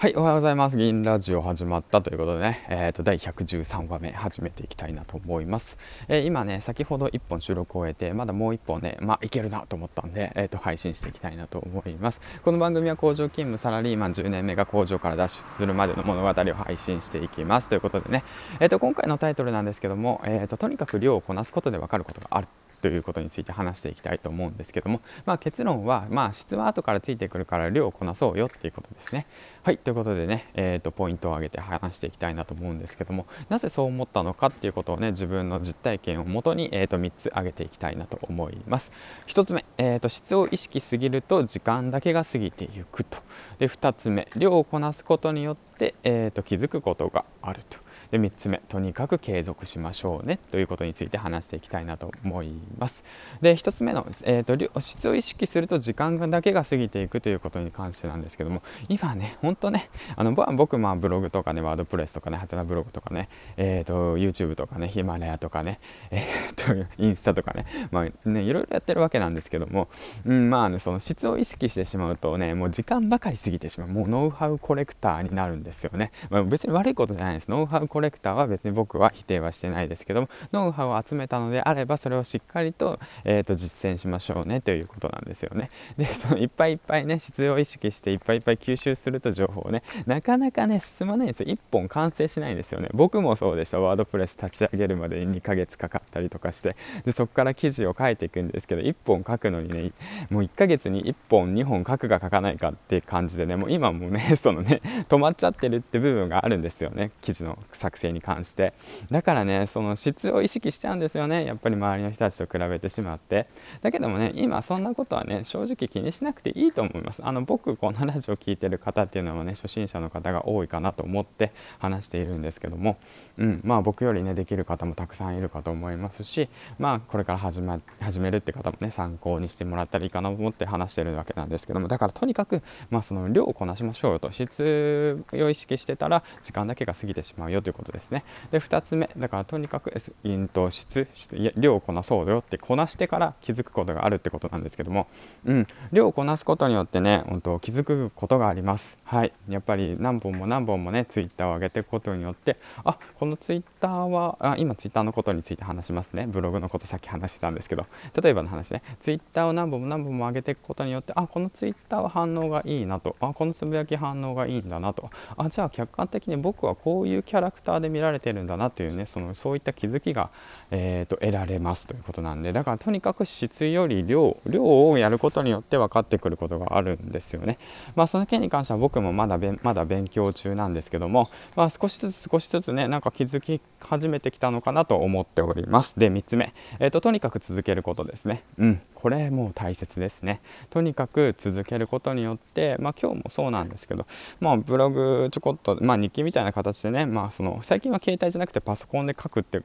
[0.00, 0.76] はい、おはようございます。
[0.76, 5.76] 銀ラジオ始まったということでね、えー、と第113話目始めていきたいなと思います。
[6.06, 12.20] えー、今ね、先ほど1本収録を終えて、まだもう1本ね、まあ、いけるなと思ったんで、えー、と配信していきたいなと思います。
[12.44, 17.68] この番組は工場勤務サラリーマン10年目が工場から脱出するまでの物語を配信していきます。
[17.68, 18.22] ということでね、
[18.60, 22.46] えー、と今回のタイトルなんですけども、えー、ととにかく量をこなすことで分かることがある
[22.80, 29.26] ということについて話していきたいと思うんですけども、まあ、結論は、まあ、質は後からついてくるから量をこなそうよっていうことですね。
[29.62, 38.92] はいということでね、えーと、ポイントを挙げて話していきたいなと思うんですけどもなぜそう思ったのかっていうことをね自分の実体験をもとに、えーと、3つ挙げていきたいなと思います。
[39.26, 43.18] 1つ目、えーと、質を意識すぎると時間だけが過ぎていくと
[43.58, 47.87] で2つ目量をこなすことによって、えー、と気づくことがあると。
[48.10, 53.04] で3つ目とにかく継続しましょうねということについて話していきたいなと思います。
[53.40, 65.78] で1つ目の、えーと、質を意識すると時間だけが過ぎていくということに関してなんですけども今ね本当ねあの僕まあブログとかねワードプレスとかねハテナブログとかねえ、ー、と YouTube とかねヒマラヤとかね
[66.10, 69.88] え、ー、とインスタとかねまあねいろいろやってるわけなんですけども、
[70.24, 77.48] うん、まあねその質を意識してしまうとねもう時間ばかり過ぎてしまうもうノウハウコレクターになるんですよね、まあ、別に悪いことじゃないです。
[77.48, 85.68] ノウハウココレクターは別に僕は否定はしてないですけどもノウハウを集めたのであればそれをしっかりと,、えー、と実践しましょうねということなんですよね。
[85.96, 91.48] でそのいっぱいいっぱいね質を意識していっぱいいっぱい吸収すると情報をねなかなかね進まないんですよ。
[91.48, 92.88] 1本完成しないんですよね。
[92.94, 93.80] 僕もそうでした。
[93.80, 96.76] ワードプレス立ち上げるまでに2ヶ月かかったりとかして。
[97.04, 99.90] でそこから記事を書いていくんですけど1本書くのにね
[100.30, 107.10] もう1ヶ月に1本2本書くか書かないかっていう感じでねもう今もねそのね止まっちゃってるって部分があるんですよね。
[107.22, 108.72] 記事の作成に関して。
[109.10, 111.44] だからねその質を意識しちゃうんですよね。
[111.44, 113.46] やっぱり周りの人たちと比べてしまって。
[113.82, 117.22] だけどもね今そんなことはね正直気にしなくていいと思います。
[117.24, 122.96] あの僕このラジオ聴いてる方っていうのはね初心者の方が多いかなと思って話しているんですけども、
[123.38, 126.48] うん、まあ僕よりねできる方もたくさんいるかと思いますし。
[126.78, 131.88] まあこれから始,、ま、始めるって方もね参考にしてもらったらいいかなと思って話してるわけなんですけども。
[131.88, 134.30] だからとにかく、まあ、その量をこなしましょうよと。
[134.30, 138.24] 質を意識してたら時間だけが過ぎてしまうよということことですね。
[138.50, 139.92] で2つ目だからとにかく
[140.24, 141.08] インと質
[141.56, 145.06] 量をこなそうだよってこなしてから気づくことがあるってことなんですけども、
[145.46, 148.96] うん、量をこなすことによってね本当気づくことがあります。
[149.04, 149.32] はい。
[149.48, 156.26] やっぱり何本も何本もねツイッターを上げていくことによってあこのツイッターはあ今ツイッターのことについて話しますね。
[156.28, 157.86] ブログのことさっき話してたんですけど。
[158.20, 158.82] 例えばの話ね。
[159.00, 163.16] ツイッターを何本も何本も上げていくことによってあこのツイッターは反応がいいなと。
[163.20, 165.08] あこのつぶやき反応がいいんだなと。
[165.36, 170.30] あじゃあ客観的に僕はこういうキャラクターターで見られてるんだなというねそのそういった気づきが、
[170.70, 177.58] えーと、得られますということなんでだからとにかく質より量量をやることによって分かってくることがあるんですよね。
[177.94, 185.94] まあ、その件に関しては僕もまだまだ勉強中なんですけども、まあ、少しずつ少しずつねなんか気づき始めてきたのかなと思っております。
[185.98, 188.42] で3つ目、えーと、とにかく続けることですね。
[188.58, 190.40] うんこれもう大切ですね。
[190.70, 194.08] とにかく続けることによって、まあ、今日もそうなんですけど、
[194.40, 199.62] まあ、ブログちょこっと、まあ、日記みたいな形でね、まあ、その最近は携帯じゃなくてパソコンで書くって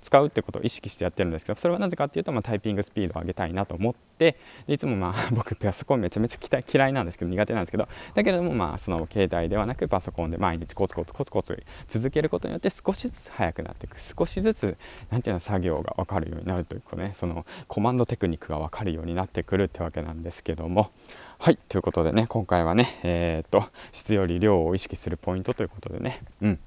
[0.00, 4.36] 使うってことを意識してやってるんですけどそれはなぜかっていうと、まあ、タイピングスピードを上げたいなと思って
[4.68, 14.76] いつもまあ 僕パソコンめちゃめちゃ嫌いなんですけど苦手なんですけどだけどもまあその携帯ではなくパソコンで毎日コツコツコツコツ続けることによって少しずつ速くなっていく少しずつ
[15.10, 20.90] 何ていうの作業が分かるようになるというかねそのコマンドテクニックが分かるようになってくるってわけなんですけども。
[21.38, 26.20] はいということでね今回はねえー、っと質より量を意識するポイントということでね。
[26.40, 26.60] うん。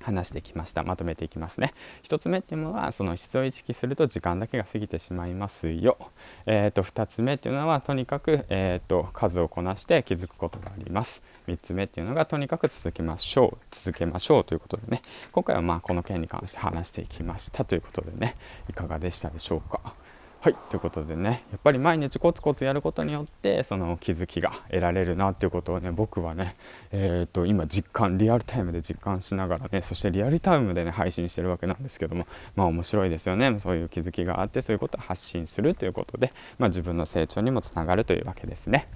[0.00, 0.82] 話してきました。
[0.82, 1.72] まとめていきますね。
[2.02, 5.98] 1つ目っていうのはその質を意識すると時間だけが過ぎてしまいますよ、
[6.46, 11.22] えーと、2つ目っていうのはとにかく、えーと、数をこなして気づくことがあります。
[11.46, 13.58] 3つ目っていうのがとにかく続けましょう。
[13.70, 15.02] 続けましょうということでね。
[15.32, 18.34] 今回はまあこの件に関して話していきましたということでね。
[18.68, 19.94] いかがでしたでしょうか？
[20.40, 26.54] はいということでねやっぱり毎日コツコツやることによってその気づきが得られるなっていうことをね僕はね
[26.92, 32.24] えー、と今実感リアルタイムで実感しながらねそしてリアルタイムでね配信してるわけなんですけども
[32.54, 38.86] まあ面白いですよねそういう気づきがあってそういうことを発信するということで、まあ、自分の成長にもつながるというわけですね。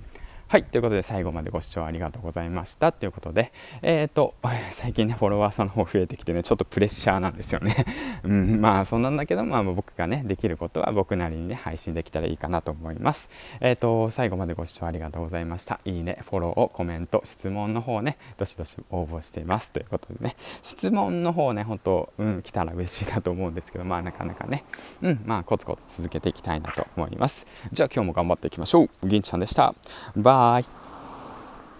[0.52, 0.64] はい。
[0.64, 2.92] ということで、最後までご視聴ありがとうございました。
[2.92, 4.34] ということで、えっ、ー、と、
[4.72, 7.74] 最近ね、フォロワーさんの方増えてきてね、ちょっとプレッシャーなんですよね。
[8.22, 13.30] うん、まあ、そんなんだけど、まあ、僕がね、できることは僕なりにね、配信できたらいいかなと思います。
[13.60, 15.80] えっ、ー、と、最後までご視聴ありがとうございました。
[15.86, 19.72] いいね、フォロー、コメント、質問の方ね、どしどし応募しています。
[19.72, 24.64] ということでね、質問の方ね、本当うん、来たら嬉しいなと思うんですけど、まあ、なかなかね、
[25.00, 27.46] うん、まあ、コツコツ続けていきたいなと思います。
[27.72, 28.90] じゃあ、今日も頑張っていきましょう。
[29.08, 29.74] 銀ちゃんでした。
[30.14, 30.41] バイ。
[30.42, 30.91] さい。